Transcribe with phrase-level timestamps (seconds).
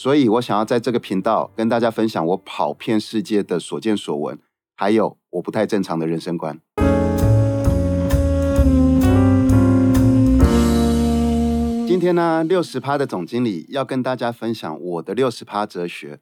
[0.00, 4.38] 所以我想要在这个频道跟大家分享我跑遍世界的所见所闻，
[4.76, 6.56] 还有我不太正常的人生观。
[11.88, 16.20] 今天呢，六十趴的总经理要跟大家分享我的六十趴哲学。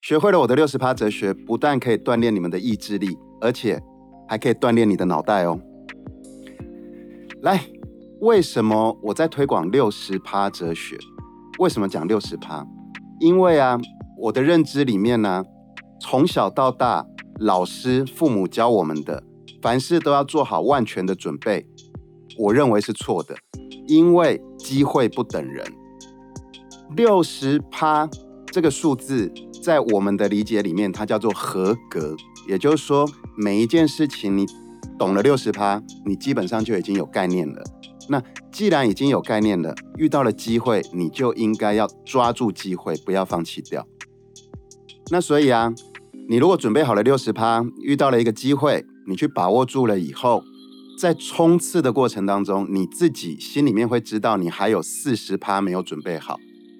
[0.00, 3.78] 学会了我的六十趴哲学，不但可以锻炼你们的意志力，而且
[4.26, 5.60] 还可以锻炼你的脑袋哦。
[7.42, 7.62] 来，
[8.22, 10.96] 为什么我在推广六十趴哲学？
[11.58, 12.66] 为什么讲六十趴？
[13.20, 13.78] 因为啊，
[14.16, 15.44] 我的认知里面呢，
[16.00, 17.04] 从小到大，
[17.38, 19.22] 老师、父母教我们的，
[19.60, 21.66] 凡事都要做好万全的准备，
[22.38, 23.34] 我认为是错的。
[23.86, 25.64] 因为机会不等人，
[26.94, 28.08] 六十趴
[28.46, 29.32] 这个数字，
[29.62, 32.14] 在我们的理解里面，它叫做合格。
[32.46, 34.46] 也就是说，每一件事情你
[34.98, 37.62] 懂了六十趴，你基本上就已经有概念了。
[38.08, 43.86] 那既然已经有概念了，遇到了机会，你就应该要抓住机会，不要放弃掉。
[45.10, 45.74] 那所以啊，
[46.28, 50.42] 你如果准备好了六十趴，遇到了一个机会，你去把握住了以后，
[50.98, 56.38] 在冲刺的过程当中，你自己心里面会知道你还有四十趴没有准备好。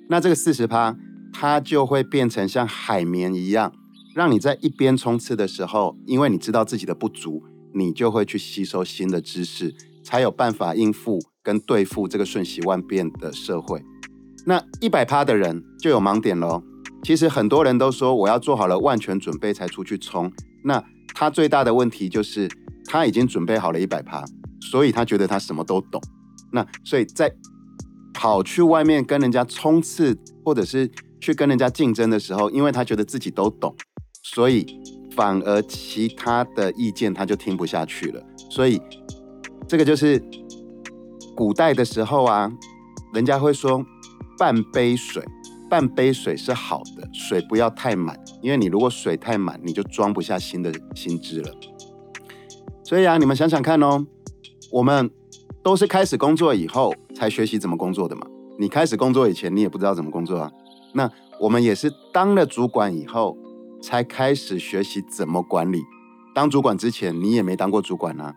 [0.09, 0.97] 那这个四十趴，
[1.33, 3.73] 它就会变成像海绵一样，
[4.15, 7.43] 让你在一边冲刺的时候，因为你知道自己的不足，
[7.75, 9.75] 你就会去吸收新的知识。
[10.09, 13.85] 才有办法应付跟对付这个瞬息万变的社会。
[14.47, 16.63] 那一百趴的人就有盲点喽。
[17.03, 20.33] 其实很多人都说我要做好了万全准备才出去冲。
[20.65, 20.83] 那
[21.15, 22.49] 他最大的问题就是
[22.87, 24.25] 他已经准备好了一百趴，
[24.71, 26.01] 所以他觉得他什么都懂。
[26.53, 27.31] 那所以在
[28.15, 33.77] 跑去外面跟人家冲刺，或者是去跟人家竞争的时候，因为他觉得自己都懂，
[34.23, 34.65] 所以
[35.15, 38.23] 反而其他的意见他就听不下去了。
[38.51, 38.81] 所以。
[39.69, 40.21] 这个就是
[41.37, 42.51] 古代的时候啊，
[43.13, 43.85] 人家会说
[44.39, 45.23] 半杯水，
[45.69, 51.55] 半杯水是好的，水不要太满，因为你如果水太满，你就装不下新的新知了。
[52.83, 54.07] 所以啊，你们想想看哦，
[54.73, 55.11] 我们
[55.63, 58.27] 都是开始工作以后才学习怎么工作的嘛。
[58.59, 60.51] 你开始工作以前，你也不知道怎么工作啊。
[60.95, 63.37] 那我们也是当了主管以后，
[63.83, 65.83] 才开始学习怎么管理。
[66.35, 68.35] 当主管之前，你也没当过主管啊。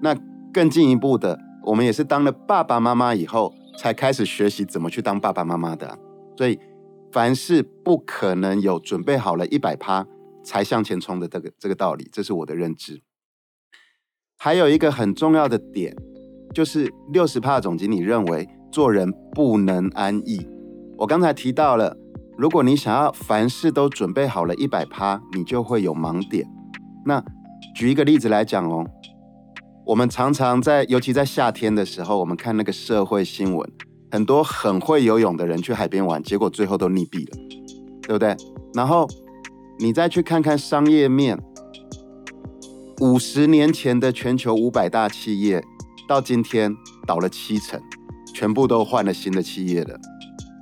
[0.00, 0.16] 那
[0.52, 5.98] 更进一步的，我们也是当了爸爸妈妈以后，才开始学习怎么去当爸爸妈妈的。
[6.36, 6.58] 所以，
[7.12, 10.06] 凡事不可能有准备好了一百趴
[10.42, 13.02] 才向前冲的这个这个道理，这是我的认知。
[14.38, 15.94] 还有一个很重要的点，
[16.54, 20.46] 就是六十趴总经理认为做人不能安逸。
[20.96, 21.96] 我刚才提到了，
[22.38, 26.48] 如果你想要凡事都准备好了一百趴，你就会有盲点。
[27.04, 27.22] 那
[27.74, 28.84] 举一个例子来讲哦。
[29.90, 33.72] 我们常常在，尤其在夏天的时候，我们看那个社会新闻，
[34.12, 37.36] 很多很会游泳的人去海边玩，结果最后都溺毙了，
[38.02, 38.36] 对不对？
[38.72, 39.08] 然后
[39.80, 41.36] 你再去看看商业面，
[43.00, 45.60] 五十年前的全球五百大企业，
[46.06, 46.72] 到今天
[47.04, 47.82] 倒了七成，
[48.32, 49.98] 全部都换了新的企业了。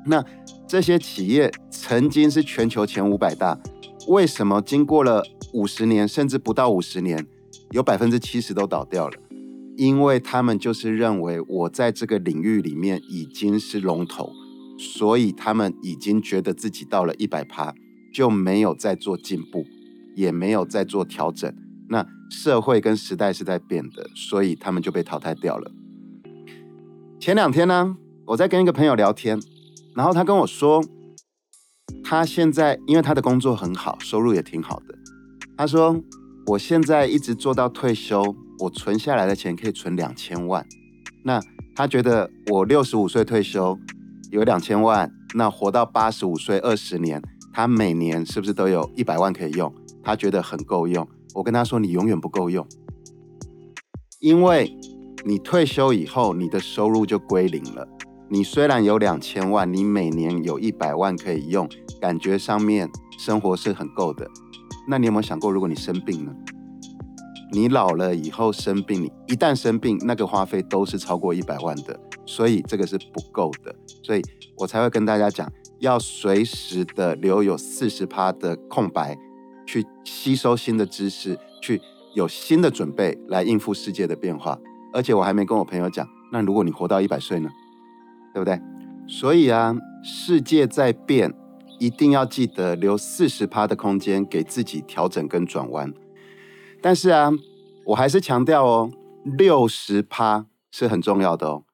[0.07, 0.25] 那
[0.67, 3.59] 这些企业曾经是全球前五百大，
[4.07, 5.23] 为什么经过了
[5.53, 7.27] 五十年，甚至不到五十年？
[7.73, 9.17] 有百分之七十都倒掉了，
[9.77, 14.33] 因为他们就是认为我在这个领域里面已经是龙头，
[14.79, 17.75] 所以他们已经觉得自己到了一百趴，
[18.15, 19.67] 就没有再做进步，
[20.17, 21.55] 也没有再做调整。
[21.91, 25.71] 那社会跟时代是在变的，所以他们就被淘汰掉了。
[27.21, 27.99] 前两天呢，
[28.29, 29.39] 我在跟一个朋友聊天，
[29.95, 30.83] 然后他跟我说，
[32.03, 34.95] 他现在因为他的工作很好，收入也挺好的，
[35.55, 36.03] 他说。
[36.49, 40.67] 我现在一直做到退休，我存下来的钱可以存两千万。
[41.23, 41.39] 那
[41.77, 43.79] 他觉得我六十五岁退休
[44.31, 47.23] 有两千万，那活到八十五岁二十年，
[47.53, 49.71] 他每年是不是都有一百万可以用？
[50.03, 51.07] 他觉得很够用。
[51.35, 52.67] 我跟他说，你永远不够用，
[54.19, 54.75] 因为
[55.27, 57.87] 你退休以后，你的收入就归零了。
[58.31, 61.69] 你虽然有两千万，你每年有一百万可以用，
[62.01, 64.27] 感觉上面生活是很够的。
[64.89, 66.35] 那你有没有想过，如果你生病呢？
[67.53, 73.75] 你老了以后生病，你一旦生病，那个花费都是超过一百万的，所以这个是不够的。
[74.03, 74.23] 所以
[74.57, 79.17] 我才会跟大家讲，要随时的留有四十趴的空白，
[79.67, 81.81] 去吸收新的知识，去
[82.15, 84.59] 有新的准备来应付世界的变化。
[84.93, 87.51] 而且我还没跟我朋友讲，那如果你活到一百岁呢？
[88.35, 88.61] 对不对？
[89.07, 91.35] 所以啊，世界在变，
[91.79, 95.93] 一定要记得留四十趴的空间给自己调整跟转弯。
[96.81, 97.31] 但是啊，
[97.87, 98.91] 我还是强调哦，
[99.25, 101.65] 六十趴是很重要的哦。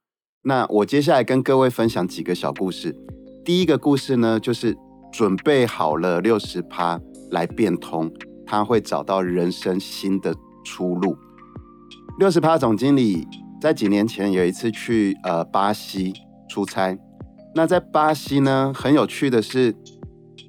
[0.42, 2.94] 那我接下来跟各位分享几个小故事。
[3.44, 4.76] 第一个故事呢，就是
[5.12, 8.12] 准备好了六十趴来变通，
[8.46, 10.34] 他会找到人生新的
[10.64, 11.16] 出路。
[12.18, 13.26] 六十趴总经理
[13.60, 16.12] 在几年前有一次去呃巴西
[16.48, 16.98] 出差，
[17.54, 19.74] 那在巴西呢，很有趣的是，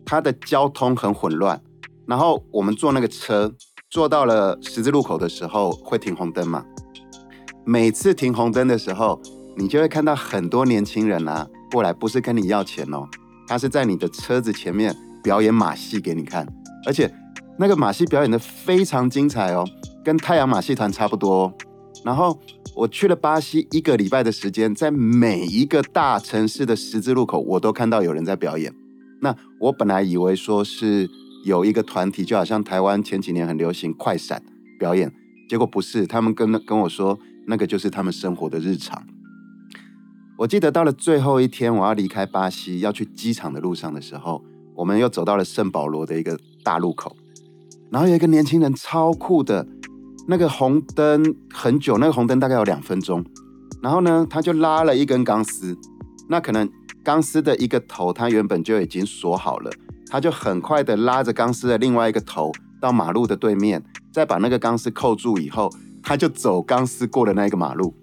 [0.06, 1.62] 它的交通很混乱，
[2.06, 3.54] 然后我们坐那个车。
[3.88, 6.66] 坐到了十字路口的时候会停红灯嘛？
[7.63, 9.22] 每次停红灯的时候，
[9.56, 13.07] 你就会看到很多年轻人啊过来，不是跟你要钱哦，
[13.48, 14.94] 他是在你的车子前面
[15.24, 16.46] 表演马戏给你看，
[16.86, 17.10] 而且
[17.57, 19.63] 那个马戏表演的非常精彩哦，
[20.04, 21.54] 跟太阳马戏团差不多。
[22.04, 22.38] 然后
[22.75, 28.74] 我去了巴西一个礼拜的时间，在每一个大城市的十字路口，我都看到有人在表演。
[29.25, 31.10] 那我本来以为说是。
[31.45, 34.42] 有一个团体，就好像台湾前几年很流行快闪
[34.80, 35.13] 表演，
[35.48, 39.06] 结果不是，他们跟跟我说，那个就是他们生活的日常。
[40.39, 44.44] 我记得到了最后一天，我要离开巴西要去机场的路上的时候，
[44.74, 47.16] 我们又走到了圣保罗的一个大路口，
[47.92, 49.68] 然后有一个年轻人超酷的，
[50.28, 53.24] 那个红灯很久，那个红灯大概有两分钟，
[53.83, 55.78] 然后呢，他就拉了一根钢丝，
[56.28, 56.68] 那可能
[57.06, 59.72] 钢丝的一个头，他原本就已经锁好了。
[60.10, 65.69] 他就很快的拉着钢丝的另外一个头到马路的对面，再把那个钢丝扣住以后，
[66.02, 67.94] 他就走钢丝过了那个马路。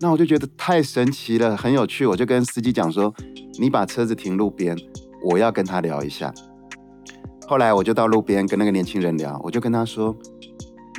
[0.00, 2.04] 那我就觉得太神奇了，很有趣。
[2.04, 3.14] 我就跟司机讲说
[3.58, 4.76] ：“你把车子停路边，
[5.30, 6.32] 我要跟他聊一下。”
[7.46, 10.16] 后来我就到路边跟那个年轻人聊，我就跟他说：“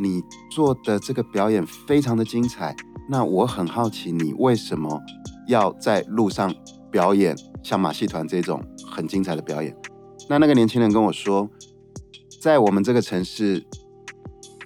[0.01, 2.75] 你做的这个表演非常的精彩，
[3.09, 5.01] 那我很好奇你为什么
[5.47, 6.53] 要在路上
[6.93, 9.75] 表演像马戏团这种很精彩的表演。”
[10.29, 11.49] 那那个年轻人跟我说，
[12.39, 13.65] 在我们这个城市，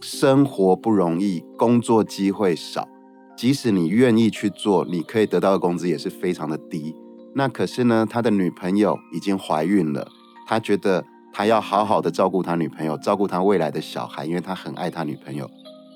[0.02, 2.88] 生活不容易，工作机会少，
[3.36, 6.94] 即使你愿意去做，你可以得到的工资也是非常的低。
[7.34, 10.08] 那可是呢，他的女朋友已经怀孕了，
[10.46, 15.50] 他觉得他要好好的照顾他女朋友，照顾他未来的小孩，因为他很爱他女朋友。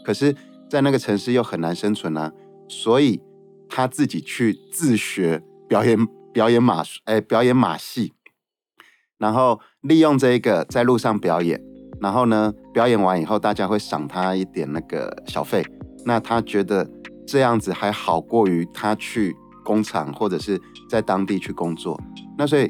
[0.03, 0.35] 可是，
[0.69, 2.31] 在那个城市又很难生存啊，
[2.67, 3.21] 所以
[3.69, 8.13] 他自己去自学表演表演马哎表演马戏。
[9.17, 11.61] 然后利用这个在路上表演，
[12.01, 15.63] 然后呢，表演完以后，大家会赏他一点那个小费。
[16.05, 16.89] 那他觉得
[17.27, 22.01] 这样子还好过于他去工厂或者是在当地去工作。
[22.35, 22.67] 那所以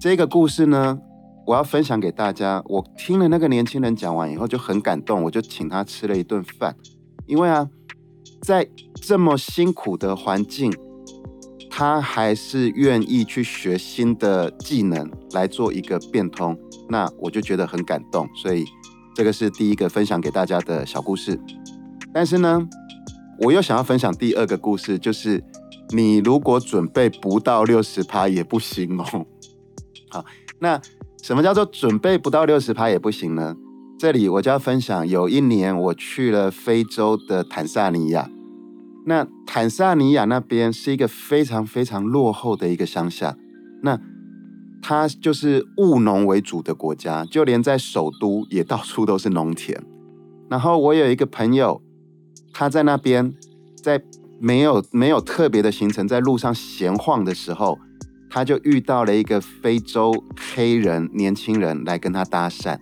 [0.00, 0.98] 这个故事呢，
[1.46, 2.60] 我要分享给大家。
[2.66, 6.74] 我听了那个年轻人讲完以后就很感动，我就请他吃了一顿饭。
[7.26, 7.70] 因为啊，
[8.42, 8.68] 在
[9.00, 10.72] 这么辛苦的环境。
[11.76, 16.56] 他还是愿意去学新的技能来做一个变通，
[16.88, 18.28] 那我就觉得很感动。
[18.32, 18.64] 所以
[19.12, 21.36] 这个是第一个分享给大家的小故事。
[22.12, 22.64] 但是呢，
[23.40, 25.42] 我又想要分享第二个故事，就是
[25.88, 29.26] 你如果准备不到六十趴也不行哦。
[30.10, 30.24] 好，
[30.60, 30.80] 那
[31.24, 33.56] 什么叫做准备不到六十趴也不行呢？
[33.98, 38.30] 这里我就要分享，有一年我去了非洲的坦萨尼亚。
[39.06, 43.36] 那坦萨尼亚那边是一个非常非常落后的一个乡下，
[43.82, 44.00] 那
[44.80, 49.82] 它就是务农为主的国家，就连在首都也到处都是农田。
[50.48, 51.82] 然后我有一个朋友，
[52.52, 53.34] 他在那边，
[53.82, 54.02] 在
[54.38, 57.78] 没有没有特别的行程，在路上闲晃的时候，
[58.30, 60.12] 他就遇到了一个非洲
[60.54, 62.78] 黑人年轻人来跟他搭讪。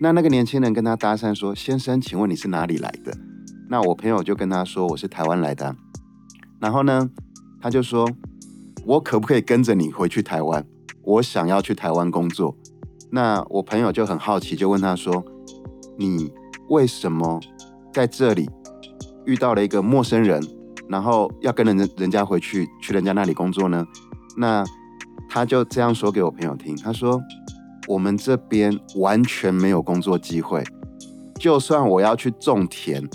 [0.00, 3.12] 那那个年轻人跟他搭讪说：“先生，请问你是哪里来的？”
[3.70, 5.76] 那我朋友就跟他说：“我是台湾来的。”
[6.58, 7.10] 然后呢，
[7.60, 8.10] 他就说
[8.86, 10.66] ：“我可不可以跟着你回去台湾？
[11.02, 12.56] 我想要去台湾工作。”
[13.12, 15.22] 那我朋友就很好奇，就问他说
[15.98, 16.32] ：“你
[16.70, 17.38] 为什么
[17.92, 18.48] 在这里
[19.26, 20.42] 遇到了一个陌生人，
[20.88, 23.86] 然后要跟人人家回去去人家那里工作呢？”
[24.34, 24.64] 那
[25.28, 27.20] 他就这样说给我朋友听，他说
[27.86, 30.64] ：“我们这边完全没有工作机会，
[31.38, 33.06] 就算我要去种田。”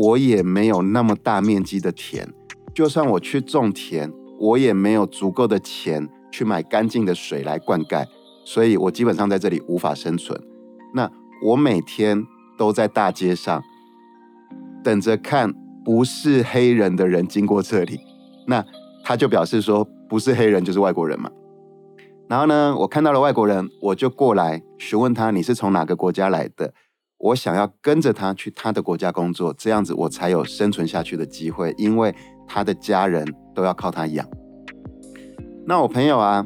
[0.00, 2.32] 我也没有那么大面积的田，
[2.72, 8.06] 就算我去种田，我也没有足够的钱去买干净的水来灌溉，
[8.44, 10.40] 所以我基本上在这里无法生存。
[10.94, 11.10] 那
[11.42, 12.24] 我每天
[12.56, 13.60] 都在大街上
[14.84, 15.52] 等着看
[15.84, 17.98] 不是黑人的人经过这里，
[18.46, 18.64] 那
[19.02, 21.28] 他就表示说不是黑人就是外国人嘛。
[22.28, 26.72] 然后呢，我看到了外国人，我就过来询问他你是从哪个国家来的，
[27.18, 32.14] 我想要跟着他去他的国家工作，这样子我才有生存下去的机会，因为
[32.46, 34.26] 他的家人都要靠他养。
[35.66, 36.44] 那我朋友啊，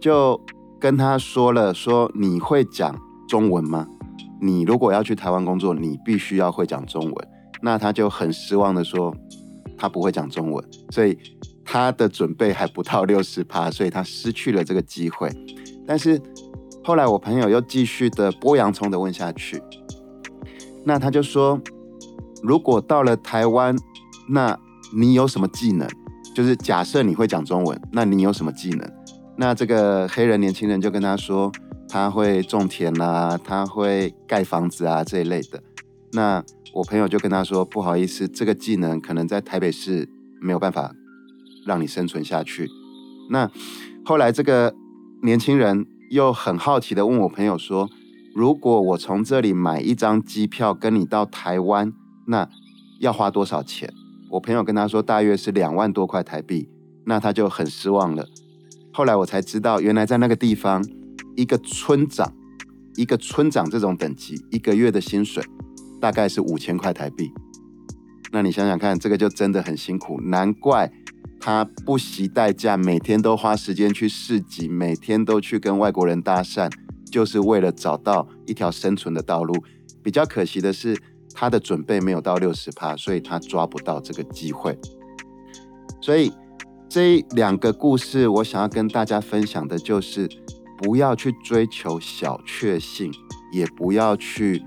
[0.00, 0.40] 就
[0.80, 3.86] 跟他说了，说你会讲中文吗？
[4.40, 7.28] 你如果要去台湾工作，你必须要会讲中文。
[7.62, 9.14] 那他就很失望的说，
[9.78, 11.18] 他不会讲中文，所以
[11.64, 15.30] 他的准备还不到六十趴，所以他失去了这个机会。
[15.86, 16.20] 但是
[16.84, 19.62] 后来我朋友又继续的剥洋葱的问下去，
[20.86, 21.60] 那他就说，
[22.42, 23.76] 如果到了台湾，
[24.30, 24.58] 那
[24.94, 25.86] 你有什么技能？
[26.34, 28.90] 就是假设你会讲中文，那你有什么技能？
[29.36, 31.52] 那这个黑人年轻人就跟他说。
[31.88, 35.62] 他会种田啊，他会盖房子啊这一类的。
[36.12, 40.08] 那我朋友就跟他说：“不好意思，这个技能可能在台北市
[40.40, 40.92] 没有办法
[41.64, 42.68] 让你生存下去。”
[43.30, 43.48] 那
[44.04, 44.74] 后来这个
[45.22, 47.88] 年轻人又很好奇的问我朋友说
[48.36, 51.90] ：“如果我从这里买一张机票跟你到台湾，
[52.26, 52.46] 那
[53.00, 53.90] 要花多少钱？”
[54.28, 56.68] 我朋友跟他说：“大约是两万多块台币。”
[57.06, 58.26] 那他就很失望了。
[58.92, 60.84] 后来我才知道，原来在那个地方。
[61.34, 62.32] 一个村长，
[62.94, 65.44] 一个村长这种等级，一个月的薪水
[66.00, 67.30] 大概是五千块台币。
[68.32, 70.90] 那你想想看，这个就真的很辛苦，难怪
[71.38, 76.72] 他不惜代价，每天都花时间去市集，每天都去跟外国人搭讪，
[77.10, 79.54] 就是为了找到一条生存的道路。
[80.02, 80.96] 比较可惜的是，
[81.34, 84.78] 他的准备没有到六十趴，所以他抓不到这个机会。
[86.00, 86.32] 所以
[86.88, 90.28] 这两个故事，我想要跟大家分享的就是。
[90.78, 93.10] 不要去追求小确幸，
[93.50, 94.62] 也不要去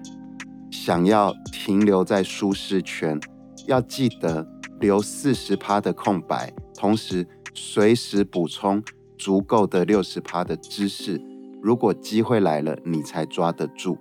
[0.72, 3.20] 想要停留在舒适圈，
[3.68, 4.44] 要记得
[4.80, 8.82] 留四十趴的空白，同时随时补充
[9.20, 11.22] 足够的六十趴的知识。
[11.62, 13.98] 如果机会来了，你才抓得住。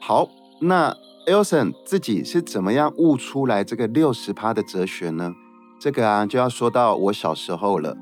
[0.00, 0.28] 好，
[0.60, 0.94] 那
[1.26, 5.32] Elson 自己是怎么样悟出来这个六十趴的哲学呢？
[5.80, 7.96] 这个啊，就要说到我小时候了。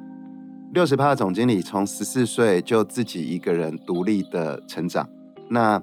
[0.72, 5.08] 六十趴的总经理从十四岁就自己一个人独立的成长。
[5.50, 5.82] 那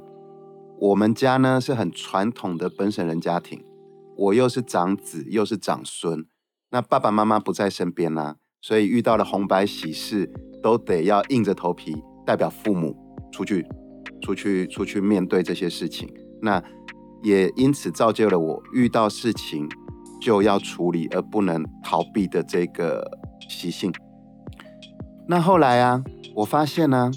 [0.79, 3.63] 我们家呢是很传统的本省人家庭，
[4.17, 6.25] 我又是长子又是长孙，
[6.71, 10.31] 那爸爸妈妈不在身边啦，所以遇到了红白喜事
[10.63, 12.95] 都得要硬着头皮代表父母
[13.31, 13.65] 出去、
[14.21, 16.07] 出去、出去面对这些事情。
[16.41, 16.63] 那
[17.21, 19.67] 也因此造就了我遇到事情
[20.21, 23.05] 就要处理而不能逃避的这个
[23.47, 23.91] 习性。
[25.27, 26.03] 那后来啊，
[26.35, 27.11] 我发现呢，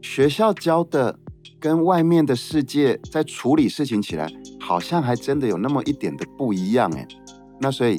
[0.00, 1.18] 学校教的
[1.60, 7.06] 跟外面的世界在处理事情起来，好像还真的有那么一点的不一样哎。
[7.60, 7.96] 那所以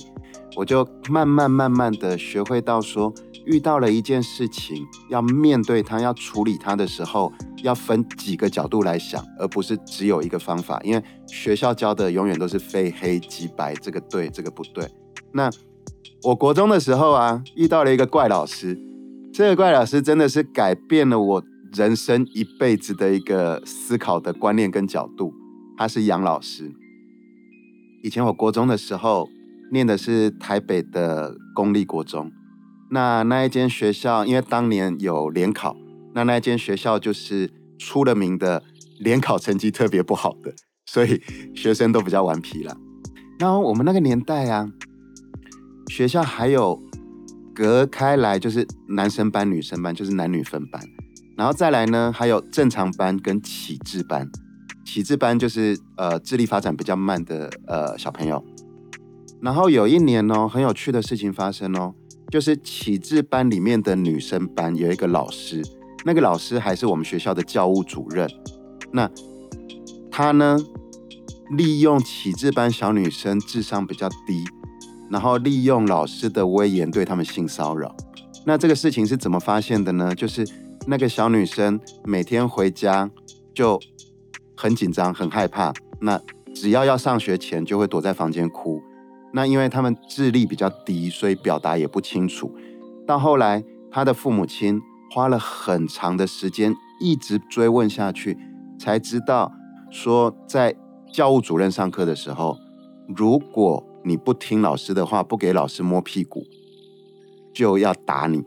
[0.55, 3.13] 我就慢慢慢慢的学会到说，
[3.49, 10.79] 遇到了一件事情，要面对它，要处理它的时候，要分几个角度来想，而不是只有一个方法。
[10.83, 14.87] 因为学校教的永远都是非黑即白，这个对，这个不对。
[15.33, 15.49] 那
[16.21, 18.79] 我国中的时候啊，遇到了一个怪老师。
[19.33, 25.33] 这个怪老师真的是改变了我人生一辈子的一个思考的观念跟角度。
[25.75, 26.71] 他是杨老师。
[28.03, 29.27] 以前我国中的时候
[29.71, 32.31] 念的是台北的公立国中，
[32.89, 35.75] 那那一间学校因为当年有联考，
[36.13, 38.63] 那那一间学校就是出了名的
[38.99, 40.53] 联考成绩特别不好的，
[40.85, 41.21] 所以
[41.55, 42.75] 学生都比较顽皮了。
[43.39, 44.69] 然后我们那个年代啊，
[45.87, 46.81] 学校还有。
[47.51, 50.81] 隔开来就是男生班、女生班，就是男女分班，
[51.35, 54.29] 然后再来呢，还有正常班跟启智班。
[54.85, 58.41] 启智班就是呃智力发展比较慢的呃小朋友。
[59.41, 61.93] 然后有一年哦，很有趣的事情发生哦，
[62.29, 65.63] 就是启智班里面的女生班有一个老师，
[66.05, 68.29] 那个老师还是我们学校的教务主任。
[68.91, 69.09] 那
[70.11, 70.57] 他呢，
[71.57, 74.43] 利用启智班小女生智商比较低。
[75.11, 77.95] 然后利用老师的威严对他们性骚扰，
[78.45, 80.13] 那这个事情是怎么发现的呢？
[80.13, 80.47] 就是
[80.85, 83.09] 那个小女生每天回家
[83.51, 83.79] 就
[84.55, 86.21] 很紧张、很害怕，那
[86.53, 88.79] 只要要上学前就会躲在房间哭。
[89.31, 92.53] 那因为他们智力比较低，所以表达也不清楚。
[93.05, 94.79] 到后来，他的父母亲
[95.11, 98.37] 花了很长的时间一直追问下去，
[98.79, 99.51] 才知道
[99.89, 100.75] 说在
[101.11, 102.57] 教务主任上课的时候，
[103.15, 106.43] 如果你不听老师的话，不给老师摸屁股，
[107.53, 108.43] 就要打你。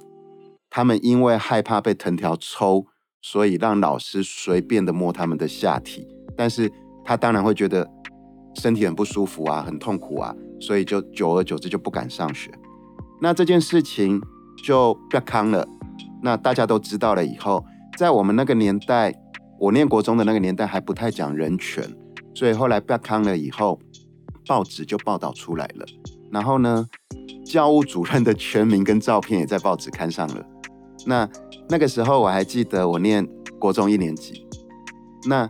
[0.71, 2.87] 他们因为害怕被藤条抽，
[3.21, 6.07] 所以让老师随便的摸他们的下体。
[6.37, 6.71] 但是
[7.05, 7.87] 他当然会觉得
[8.55, 12.49] 身体很不舒服啊，很痛苦啊，所以就久而久之就不敢上学。
[13.21, 14.23] 那这件事情
[14.64, 15.66] 就不要康了。
[16.23, 17.64] 那大家都知道了以后，
[17.99, 19.12] 在我们那个年代，
[19.59, 21.85] 我念国中的那个年代还不太讲人权，
[22.33, 23.81] 所以后来被康了以后，
[24.47, 25.85] 报纸就报道出来了。
[26.31, 26.87] 然后呢，
[27.45, 30.47] 教务主任的全名跟照片也在报纸刊上了。
[31.04, 31.28] 那
[31.69, 33.26] 那个时候我还记得，我念
[33.59, 34.47] 国中一年级。
[35.28, 35.49] 那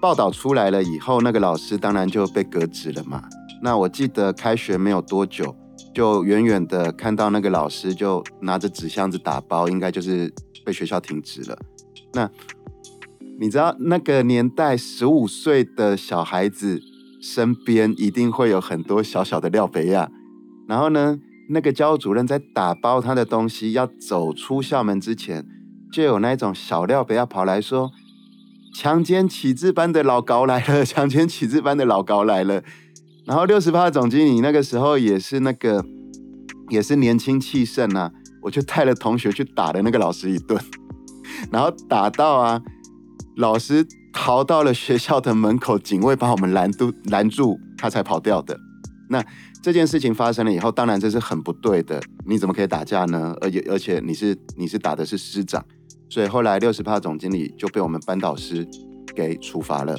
[0.00, 3.22] 报道出来了以后，那个老师当然就被革职了嘛。
[3.62, 5.56] 那我记得开学没有多久，
[5.94, 10.32] 就远远的看到那个老师就拿着纸箱子打包，应该就是
[10.66, 11.56] 被学校停职了。
[12.12, 12.28] 那
[13.38, 16.80] 你知道那个年代十五岁的小孩子
[17.22, 20.10] 身边一定会有很多小小的廖培亚，
[20.66, 21.18] 然后呢，
[21.50, 25.46] 那个教务主任在打包他的东西要走出校门之前，
[25.92, 27.92] 就有那种小廖培亚跑来说。
[28.74, 32.62] 强奸启智班的老高来了，强奸启智班的老高来了。
[33.24, 35.84] 然后六十八总经理那个时候也是那个，
[36.70, 38.10] 也是年轻气盛啊，
[38.42, 40.60] 我就带了同学去打了那个老师一顿，
[41.50, 42.60] 然后打到啊，
[43.36, 48.58] 老师逃到了学校的门口，警卫把我们拦都，拦住他才跑掉的。
[49.08, 49.24] 那
[49.62, 53.36] 这件事情发生了以后，当然这是很不对的，你怎么可以打架呢？
[53.40, 55.64] 而且而且你是你是打的是师长。
[56.10, 58.66] 所以后来六十趴总经理就被我们班导师
[59.14, 59.96] 给处罚了。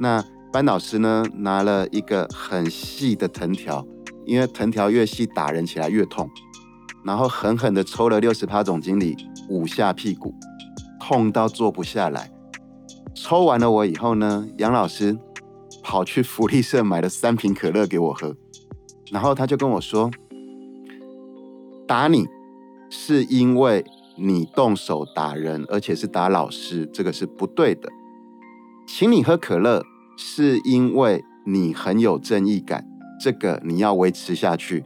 [0.00, 0.24] 那
[0.56, 3.86] 班老师呢，拿了一个很细的藤条，
[4.24, 6.26] 因为藤条越细打人起来越痛，
[7.04, 9.14] 然后狠狠的抽了六十趴总经理
[9.50, 10.34] 五下屁股，
[10.98, 12.32] 痛到坐不下来。
[13.14, 15.18] 抽完了我以后呢，杨老师
[15.82, 18.34] 跑去福利社买了三瓶可乐给我喝，
[19.12, 20.10] 然后他就跟我说
[21.86, 22.26] ：“打你
[22.88, 23.84] 是因为。”
[24.18, 27.90] 你动手打人，而且是打老师，这个是不对的。
[28.86, 29.84] 请你喝可乐，
[30.16, 32.86] 是因为你很有正义感，
[33.20, 34.84] 这个你要维持下去。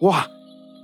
[0.00, 0.26] 哇，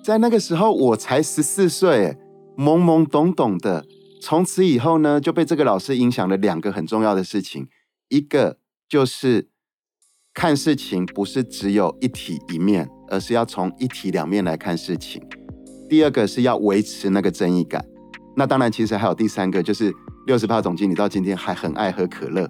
[0.05, 2.17] 在那个时候我才十四岁，
[2.57, 3.85] 懵懵懂懂的。
[4.21, 7.68] 从此以后呢，就被这个老师影响了两个很重要的事情，
[8.09, 9.49] 一个就是
[10.35, 15.23] 看事情不是只有一体一面，而是要从一体两面来看事情。
[15.88, 17.85] 第二个是要维持那个正义感，
[18.37, 19.92] 那当然其实还有第三个，就是
[20.27, 22.49] 六十趴总经理到今天还很爱喝可乐。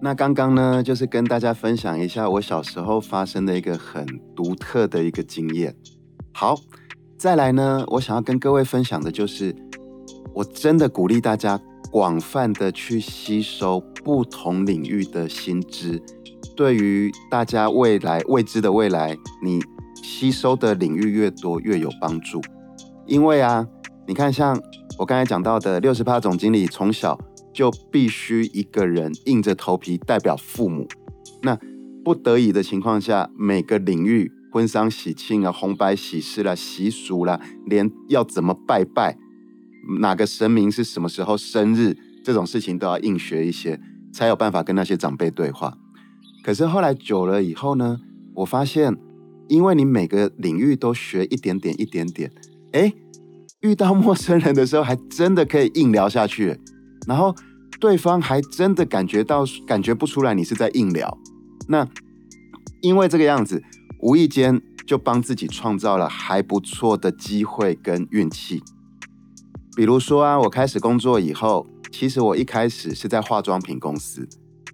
[0.00, 5.74] 那刚刚呢，就是跟大家分享一下我小时候发生的一个很独特的一个经验。
[6.32, 6.56] 好，
[7.16, 9.54] 再来呢，我想要跟各位分享的就是，
[10.34, 16.02] 我真的鼓励大家广泛的去吸收不同领域的新知，
[16.54, 19.60] 对于大家未来未知的未来，你。
[20.02, 22.40] 吸收的领域越多，越有帮助。
[23.06, 23.66] 因为啊，
[24.06, 24.56] 你看，像
[24.98, 27.18] 我刚才讲到的，六十趴总经理从小
[27.56, 30.86] 就必须一个人硬着头皮代表父母。
[31.42, 31.58] 那
[32.04, 39.16] 不得已的情况下，每个领域婚丧喜庆啊、红白喜事啦、习俗啦，连要怎么拜拜，
[40.00, 43.80] 哪个神明是什么时候生日，这种事情都要硬学一些，
[44.12, 45.78] 才有办法跟那些长辈对话。
[46.44, 47.98] 可是后来久了以后呢，
[48.34, 48.98] 我发现。
[49.48, 52.32] 因为你每个领域都学一点点、一点点，
[52.72, 52.92] 哎，
[53.60, 56.58] 遇到陌生人的时候，还真的可以硬聊下去，
[57.06, 57.34] 然后
[57.80, 61.18] 对方还真的感觉到、感觉不出来你是在硬聊。
[61.68, 61.86] 那
[62.80, 63.62] 因为这个样子，
[64.00, 68.62] 无意间就帮自己创造了还不错的机会跟运气。
[69.76, 74.28] 比如说啊，我开始工作以后，其实我一开始是在化妆品公司。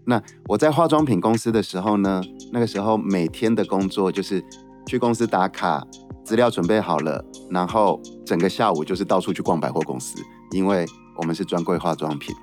[0.04, 4.44] 那我在化妆品公司的时候呢，那个时候每天的工作就是
[4.86, 5.84] 去公司打卡，
[6.24, 10.20] 资料准备好了，然后整个下午就是到处去逛百货公司，
[10.52, 10.86] 因为
[11.16, 12.34] 我们是专柜化妆品。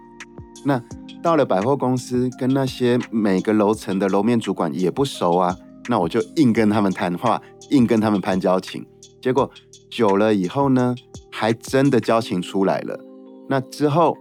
[0.66, 0.82] 那
[1.24, 5.56] 到了百货公司，跟那些每个楼层的楼面主管也不熟啊，
[5.88, 8.86] 那我就硬跟他们谈话，硬跟他们攀交情。
[9.22, 9.50] 结果
[9.90, 10.94] 久了以后呢，
[11.32, 13.00] 还真的交情出来了。
[13.48, 14.18] 那之后，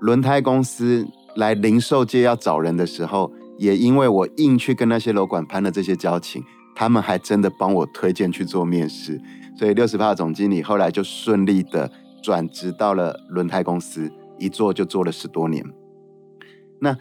[0.00, 1.06] 轮胎公司。
[1.36, 6.40] 来零售界要找人的时候，也因为我硬去跟那些楼管攀了这些交情，
[6.76, 9.20] 他们还真的帮我推荐去做面试，
[9.58, 11.90] 所以六十趴总经理后来就顺利的
[12.24, 15.62] 转职到了轮胎公司，一做就做了十多年。
[16.80, 16.96] 那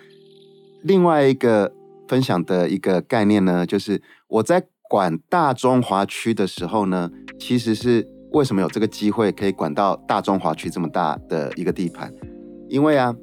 [0.81, 1.73] 另外一个
[2.07, 7.09] 分享的一个概念呢，就是我在管大中华区的时候呢，
[7.39, 12.13] 其实是为什么有这个机会可以管到大中华区这么大的一个地盘？
[12.67, 13.15] 因为啊。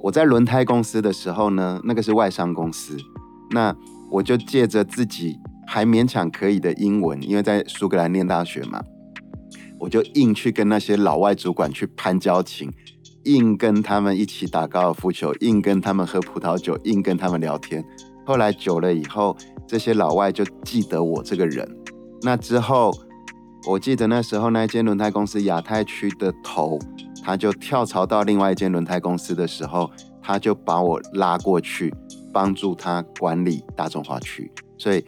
[0.00, 2.96] 我在轮胎公司的时候呢，那个是外商公司，
[3.50, 3.74] 那
[4.12, 8.80] 我就借着自己还勉强可以的英文，因为在苏格兰念大学嘛，
[9.78, 12.72] 我就硬去跟那些老外主管去攀交情，
[13.24, 17.84] 硬跟他们一起打高尔夫球，硬跟他们喝葡萄酒，硬跟他们聊天。
[18.24, 19.36] 后来久了以后，
[19.66, 21.66] 这些老外就记得我这个人。
[22.22, 22.92] 那之后，
[23.66, 26.78] 我记得那时候那间轮胎公司亚太区的头，
[27.22, 31.94] 他就跳槽到另外一间轮胎公司的时候，他就把我拉过去
[32.32, 34.50] 帮助他管理大众化区。
[34.76, 35.04] 所以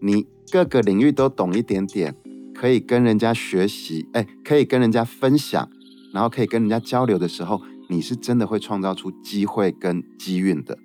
[0.00, 2.14] 你各个领域都懂一点点，
[2.62, 5.68] 可以跟人家学习，哎，可以跟人家分享，
[6.14, 10.78] 然后可以跟人家交流的时候，你是真的会创造出机会跟机运的。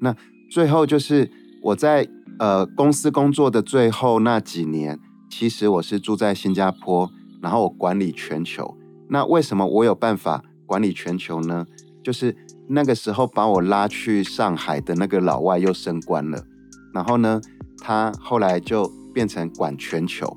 [0.00, 0.14] 那
[0.48, 1.28] 最后就是
[1.60, 5.00] 我在呃公司工作的最后那几年。
[5.28, 7.10] 其实我是住在新加坡，
[7.42, 8.78] 然后我管理全球。
[9.08, 11.66] 那为什么我有办法管理全球呢？
[12.04, 12.36] 就是
[12.68, 16.44] 那个时候把我拉去上海的那个老外又升官了，
[16.92, 17.40] 然后呢，
[17.78, 20.36] 他后来就变成管全球。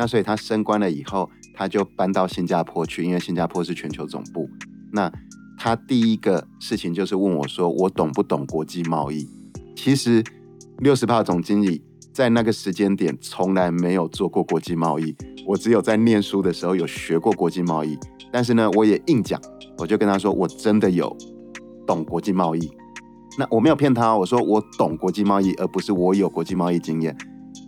[0.00, 4.48] 那所以他升官了以后，他就搬到新加坡去，因为新加坡是全球总部。
[4.90, 5.12] 那
[5.58, 9.28] 他第一个事情就是问我说：“我懂不懂国际贸易？”
[9.76, 10.24] 其实
[10.78, 11.82] 六十帕总经理。
[12.12, 15.14] 在那个时间点，从来没有做过国际贸易。
[15.46, 17.96] 我只有在念书的时候有学过国际贸易，
[18.32, 19.40] 但是呢，我也硬讲，
[19.78, 21.16] 我就跟他说，我真的有
[21.86, 22.68] 懂国际贸易。
[23.38, 27.16] 那我没有骗他，我说我懂国际贸易，而不是我有国际贸易经验。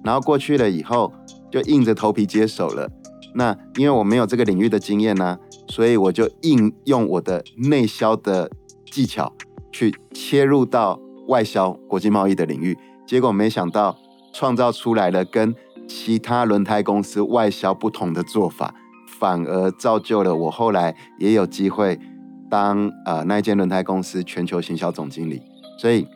[0.03, 1.11] 然后过去了以后，
[1.53, 2.91] 就硬着头皮接手了。
[3.35, 5.39] 那因为我没有这个领域的经验呢，
[5.69, 8.51] 所以我就应用我的内销的
[8.91, 9.33] 技巧
[9.71, 12.77] 去切入到外销国际贸易的领域。
[13.07, 13.97] 结果没想到。
[14.35, 15.55] 创造出来了跟
[15.87, 18.75] 其他轮胎公司外销不同的做法，
[19.21, 22.01] 反而造就了我后来也有机会
[22.49, 25.43] 当呃那间轮胎公司全球行销总经理。
[25.77, 26.09] 所以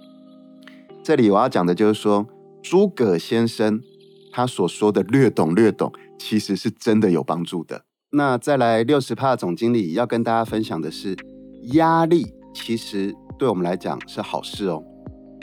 [1.02, 2.26] 这里我要讲的就是说，
[2.62, 3.82] 诸葛先生
[4.36, 7.86] 他所说的略懂略懂，其实是真的有帮助的。
[8.10, 11.16] 那再来六十帕总经理要跟大家分享的是，
[11.72, 14.84] 压力其实对我们来讲是好事哦。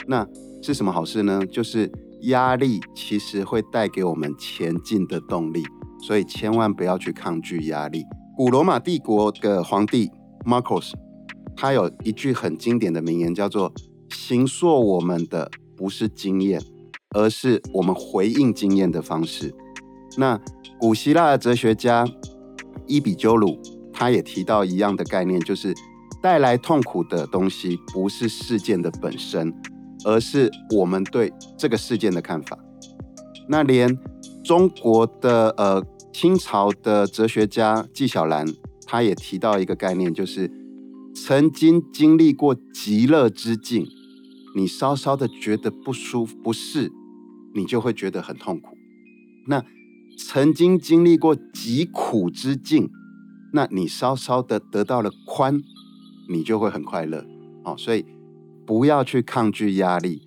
[0.06, 0.24] 那
[0.62, 1.44] 是什么好事呢？
[1.44, 1.90] 就是。
[2.28, 5.62] 压力其实会带给我们前进的动力，
[6.00, 8.02] 所以千万不要去抗拒压力。
[8.34, 10.10] 古罗马帝国的皇帝
[10.46, 10.94] Marcos，
[11.54, 13.70] 他有一句很经典的名言，叫做
[14.08, 16.62] “形塑我们的不是经验，
[17.14, 19.54] 而是我们回应经验的方式”。
[20.18, 20.38] 那
[20.78, 22.04] 古希腊的哲学家
[22.86, 23.58] 伊比鸠鲁，
[23.92, 25.72] 他也提到一样的概念，就是
[26.20, 29.54] 带来痛苦的东西不是事件的本身。
[30.06, 32.58] 而是我们对这个事件的看法。
[33.48, 33.98] 那连
[34.44, 38.46] 中国的呃清朝的哲学家纪晓岚，
[38.86, 40.50] 他也提到一个概念，就是
[41.14, 43.86] 曾经经历过极乐之境，
[44.54, 46.92] 你稍稍的觉得不舒服不适，
[47.54, 48.76] 你就会觉得很痛苦；
[49.46, 49.64] 那
[50.18, 52.90] 曾经经历过极苦之境，
[53.52, 55.62] 那你稍稍的得到了宽，
[56.28, 57.24] 你就会很快乐。
[57.64, 58.04] 哦，所以。
[58.66, 60.22] 不要去抗拒压力。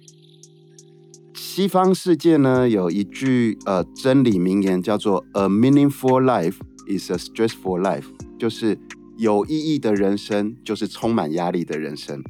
[1.33, 8.05] 西方世界呢有一句呃真理名言，叫做 “A meaningful life is a stressful life”，
[8.37, 8.77] 就是
[9.17, 12.21] 有意义的人生就是充满压力的人生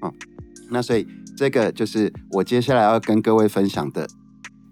[0.00, 0.14] 哦。
[0.70, 4.08] 那所以这个就是我接下来要跟各位分享的，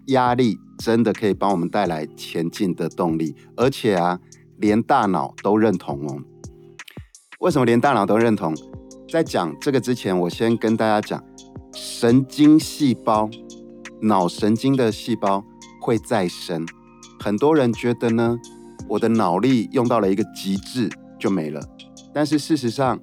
[0.07, 4.19] 压力真的可以帮我们带来前进的动力，而且啊，
[4.57, 6.21] 连大脑都认同哦。
[7.39, 8.55] 为什么连大脑都认同？
[9.09, 11.23] 在讲这个之前，我先跟大家讲，
[11.73, 13.29] 神经细胞、
[14.01, 15.43] 脑神经的细胞
[15.81, 16.65] 会再生。
[17.19, 18.37] 很多人觉得呢，
[18.87, 20.89] 我的脑力用到了一个极致
[21.19, 21.61] 就没了。
[22.13, 22.99] 但是事实上，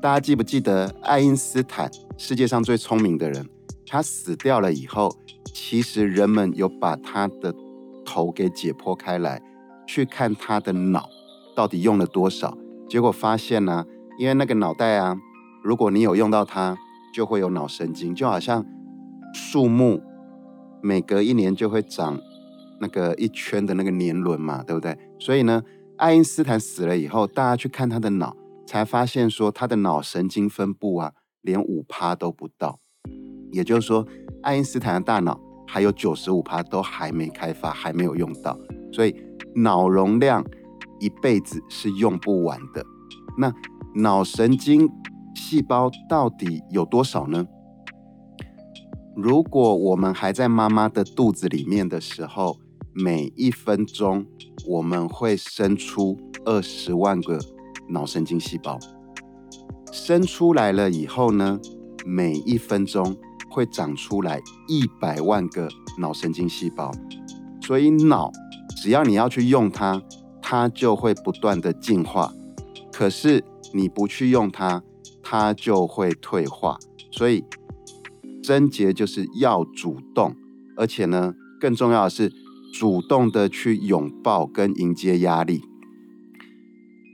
[0.00, 3.48] 大家记不记得爱因斯坦，世界上最聪明的人，
[3.86, 5.14] 他死掉了以后，
[5.58, 7.54] 其实人们有把他的
[8.04, 9.42] 头给解剖开来，
[9.86, 11.08] 去看他的脑
[11.54, 13.86] 到底用了多少，结果发现呢，
[14.18, 15.16] 因为那个脑袋啊。
[15.64, 16.76] 如果你有用到它，
[17.14, 18.64] 就会有脑神经，就好像
[19.32, 20.02] 树木
[20.82, 22.20] 每隔一年就会长
[22.78, 24.96] 那个一圈的那个年轮嘛，对不对？
[25.18, 25.62] 所以呢，
[25.96, 32.78] 爱因斯坦死了以后，大家去看他的脑，才发现说他的脑神经分布啊，连五趴都不到。
[33.50, 34.06] 也就是说，
[34.42, 38.58] 爱因斯坦的大脑还有九十五趴都还没开发，还没有用到。
[38.92, 39.14] 所以
[39.54, 40.44] 脑容量
[41.00, 42.84] 一辈子是用不完的。
[43.38, 43.52] 那
[43.94, 44.90] 脑神经。
[45.38, 47.46] 细胞到底有多少呢？
[49.14, 52.58] 如果我们还在妈妈的肚子里面的时候，
[52.94, 54.24] 每一分钟
[54.66, 57.38] 我们会生出二十万个
[57.90, 58.78] 脑神经细胞。
[59.92, 61.60] 生出来了以后呢，
[62.06, 63.14] 每一分钟
[63.56, 64.38] 会长出来
[64.68, 65.66] 一百万个
[65.98, 66.92] 脑神经细胞。
[67.62, 68.30] 所以脑
[68.76, 70.02] 只要你要去用它，
[70.42, 72.30] 它就会不断的进化。
[72.92, 73.42] 可是
[73.72, 74.82] 你不去用它，
[75.22, 76.78] 它就会退化，
[77.10, 77.42] 所以
[78.42, 80.36] 贞节就是要主动，
[80.76, 82.30] 而且呢，更重要的是
[82.74, 85.62] 主动的去拥抱跟迎接压力。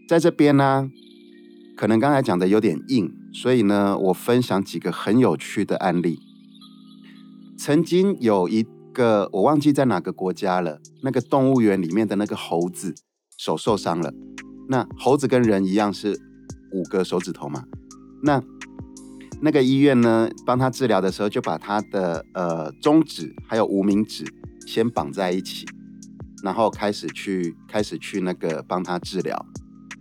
[0.09, 0.91] 在这边呢，
[1.77, 6.19] 可能刚才讲的有点硬，所以呢，我分享几个很有趣的案例。
[7.65, 12.93] 曾经有一个我忘记在哪个国家了，那个动物园里面的那个猴子
[13.39, 14.13] 手受伤了。
[14.69, 16.21] 那猴子跟人一样是
[16.73, 17.63] 五个手指头嘛？
[18.25, 18.43] 那
[19.41, 24.25] 那个医院呢，帮他治疗的时候，就把他的呃中指还有无名指
[24.67, 25.65] 先绑在一起，
[26.43, 29.47] 然后开始去开始去那个帮他治疗。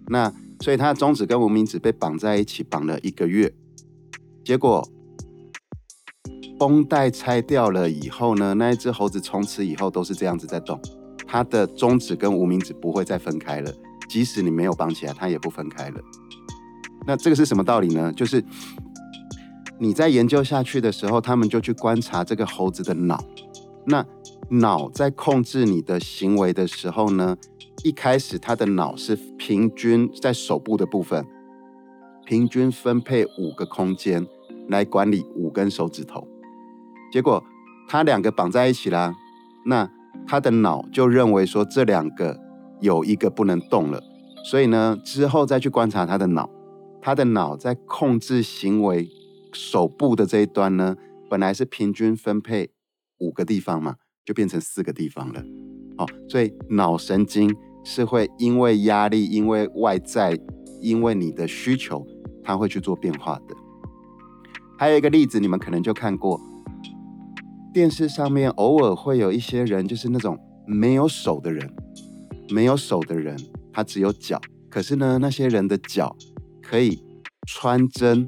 [0.08, 3.54] 那所以他的中指跟无名指被绑在一起，绑了一个月，
[4.44, 4.84] 结果
[6.62, 10.80] 绷带拆掉了以后呢，那一只猴子从此以后都是这样子在动，
[11.26, 13.74] 它的中指跟无名指不会再分开了，
[14.08, 16.00] 即使你没有绑起来，它也不分开了。
[17.08, 18.14] 那这个是什么道理呢？
[18.14, 18.46] 就是
[19.80, 23.26] 你在研究下去的时候，他们就去观察这个猴子的脑，
[23.88, 24.06] 那
[24.52, 27.36] 脑在控制你的行为的时候呢？
[27.84, 31.26] 一开始，它的脑是平均在手部的部分，
[32.24, 34.28] 平均分配五个空间
[34.68, 36.28] 来管理五根手指头。
[37.12, 37.44] 结果，
[37.88, 39.14] 他两个绑在一起啦，
[39.66, 39.90] 那
[40.26, 42.40] 他的脑就认为说这两个
[42.80, 44.02] 有一个不能动了，
[44.46, 46.50] 所以呢，之后再去观察他的脑，
[47.02, 49.10] 他的脑在控制行为
[49.52, 50.96] 手部的这一端呢，
[51.30, 52.72] 本来是平均分配
[53.20, 53.96] 五个地方嘛，
[54.26, 55.44] 就变成四个地方了。
[55.98, 57.56] 哦，所以脑神经。
[57.84, 60.40] 是会因为压力，因为外在，
[60.82, 62.06] 因为你的需求，
[62.44, 63.56] 它会去做变化的。
[64.78, 66.40] 还有一个例子，你们可能就看过，
[67.74, 71.74] 电视上面偶尔会有一些人，就是那种没有手的人，
[72.50, 73.38] 没有手的人，
[73.72, 74.40] 他只有脚。
[74.70, 76.16] 可是呢，那些人的脚
[76.62, 77.02] 可以
[77.48, 78.28] 穿针，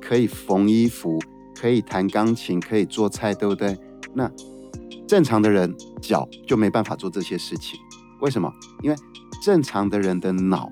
[0.00, 1.18] 可以缝衣服，
[1.54, 3.78] 可以弹钢琴，可以做菜，对不对？
[4.14, 4.30] 那
[5.06, 7.78] 正常的人脚就没办法做这些事情。
[8.20, 8.52] 为什么？
[8.82, 8.96] 因为
[9.42, 10.70] 正常的人的脑，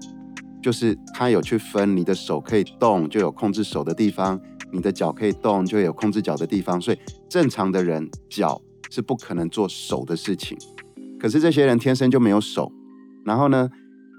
[0.63, 4.39] 就是他有去分，你的手可以动，就有控制手的地方；
[4.73, 6.81] 你的脚可以动，就有控制脚的地方。
[6.81, 10.57] 所以正常的人脚是不可能做手的事情。
[11.21, 12.73] 可是这些人天生就没有手，
[13.25, 13.71] 然后呢，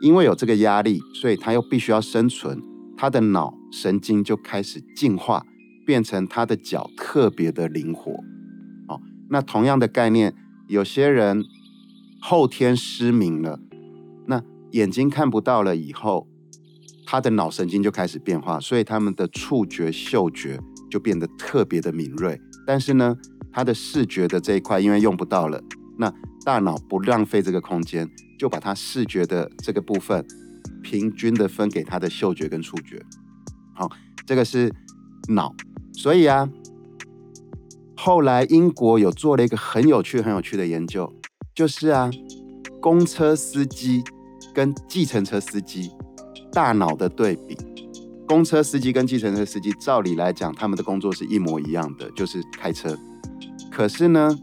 [0.01, 2.61] 因为有这个压力，所以他又必须要生存，
[2.95, 5.43] 他的脑神经就开始进化，
[5.85, 8.11] 变成他的脚特别的灵活。
[8.87, 10.33] 哦，那同样的概念，
[10.67, 11.43] 有些人。
[12.25, 13.59] 后天失明了，
[14.27, 16.25] 那眼睛看不到了以后，
[17.13, 22.41] 他的脑神经就开始变化，所以他们的触觉、嗅觉就变得特别的敏锐。
[22.65, 23.15] 但是呢，
[23.51, 25.61] 他的视觉的这一块因为用不到了，
[25.99, 26.11] 那
[26.43, 30.25] 大脑不浪费这个空间，就把他视觉的这个部分
[30.81, 32.99] 平均的分给他的嗅觉跟触觉。
[33.75, 33.87] 好，
[34.25, 34.73] 这个是
[35.27, 35.53] 脑。
[35.93, 36.49] 所以啊，
[37.95, 41.13] 后来英国有做了一个很有趣、很有趣的研究。
[41.53, 42.09] 就是啊，
[42.81, 44.03] 公车司机
[44.51, 45.91] 跟计程车司机
[46.53, 47.57] 大脑的对比。
[48.25, 52.97] 公车司机跟计程车司机，照理来讲，他们的工作是一模一样的，就是开车。
[53.69, 54.39] 可是呢，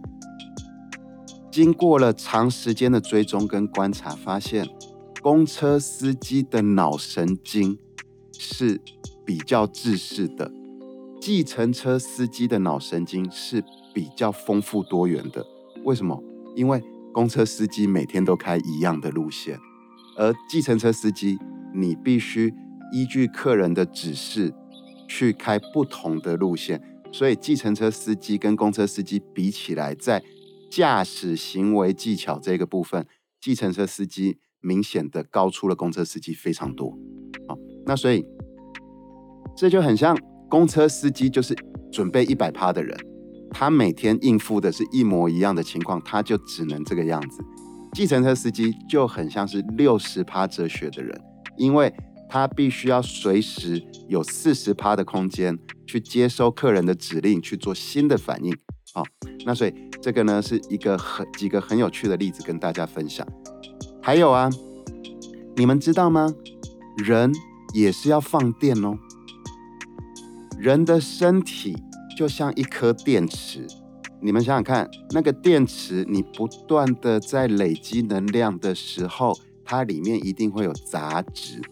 [1.50, 4.68] 经过了长时间的追踪跟观察，发现
[5.22, 7.78] 公车司机的脑神经
[8.32, 8.80] 是
[9.24, 10.52] 比较自视的，
[11.20, 15.44] 计程车司机的脑神经是比较丰富多元的。
[15.84, 16.22] 为什么？
[16.54, 19.58] 因为公车司机每天都开一样的路线，
[20.16, 21.38] 而计程车司机
[21.74, 22.52] 你必须
[22.92, 24.52] 依据客人的指示
[25.09, 26.80] 去开不同的路线，
[27.12, 30.22] 所以计程车司机跟公车司机比起来，在
[30.70, 33.06] 驾驶行为技巧这个部分，
[33.40, 36.96] 计程车司机明显的高出了公车司机非常多。
[37.48, 38.24] 好，那所以
[39.56, 40.16] 这就很像
[40.48, 41.56] 公车司机就是
[41.90, 42.96] 准备一百趴的人。
[43.52, 47.42] 他每天应付的是一模一样的情况，他就只能这个样子。
[47.92, 51.20] 计程车司机就很像是六十趴哲学的人，
[51.56, 51.92] 因为
[52.28, 58.56] 他必须要随时有四十趴的空间去接收客人的指令，去做新的反应。
[58.92, 59.04] 好，
[59.44, 63.26] 那所以这个呢是一个很几个很有趣的例子跟大家分享。
[64.02, 64.50] 还有啊，
[65.56, 66.32] 你们知道吗？
[66.96, 67.32] 人
[67.74, 68.98] 也是要放电哦，
[70.58, 71.76] 人的身体。
[72.16, 73.66] 就像一颗电池，
[74.20, 79.34] 你们想想看，那个电池你不断的在累积能量的时候，
[79.70, 81.62] 它里面一定会有杂质。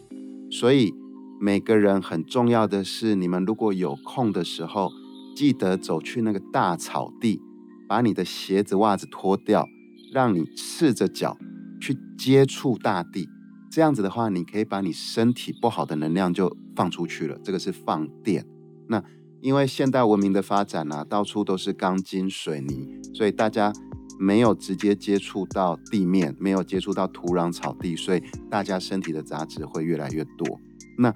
[0.49, 0.93] 所以
[1.37, 4.89] 每个人很重要的是，你们如果有空的时候，
[5.35, 7.41] 记得走去那个大草地，
[7.89, 9.67] 把你的鞋子袜子脱掉，
[10.13, 11.35] 让你赤着脚
[11.81, 13.27] 去接触大地。
[13.69, 17.37] 这样子的话，你可以把你身体不好的能量就放出去了。
[17.43, 18.45] 这个是放电。
[18.87, 19.03] 那。
[19.41, 23.71] 因为现代文明的发展啊，到处都是钢筋水泥，所以大家
[24.19, 30.59] 没有直接接触到地面，没有接触到土壤、草地，所以大家身体的杂质会越来越多。
[30.97, 31.13] 那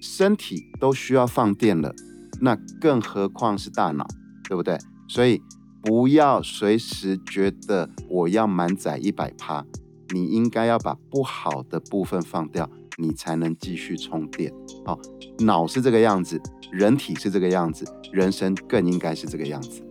[0.00, 1.92] 身体都需要放电了，
[2.40, 4.06] 那更何况是大脑，
[4.48, 4.78] 对不对？
[5.08, 5.42] 所以
[5.82, 9.66] 不要随时觉得我要满载一百趴，
[10.14, 14.52] 你应该要把不好的部分放掉，你才能继续充电。
[14.86, 14.98] 好，
[15.40, 16.40] 脑是这个样子，
[16.70, 19.83] 人体是这个样子，人生更应该是这个样子。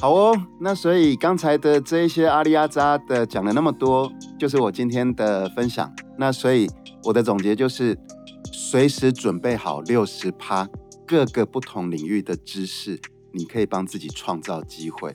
[0.00, 4.08] 好哦，那所以刚才的这一些阿里阿扎的讲了那么多，
[4.38, 5.92] 就是我今天的分享。
[6.16, 6.70] 那所以
[7.02, 7.98] 我的总结就是，
[8.52, 10.68] 随时准备好六十趴
[11.04, 13.00] 各个不同领域的知识，
[13.32, 15.12] 你可以帮自己创造机会。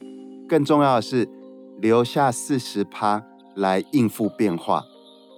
[0.49, 1.29] 更重要的是，
[1.79, 3.23] 留下四十趴
[3.55, 4.83] 来应付变化，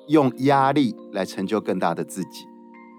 [0.08, 2.48] 用压力来成就更大的自己。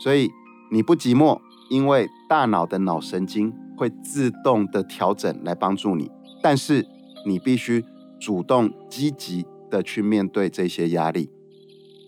[0.00, 0.30] 所以
[0.70, 6.08] 你不寂寞，因为大脑的脑神经会自动的调整来帮助你。
[6.42, 6.86] 但是
[7.24, 7.84] 你必须
[8.20, 11.30] 主动积极的去面对这些压力，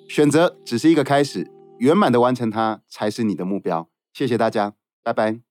[0.08, 3.88] 选择只是一个开始，圆满的完成它才是你的目标。
[4.12, 5.47] 谢谢大家，拜拜。